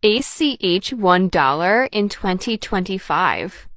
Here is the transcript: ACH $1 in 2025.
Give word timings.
ACH 0.00 0.94
$1 0.94 1.88
in 1.90 2.08
2025. 2.08 3.67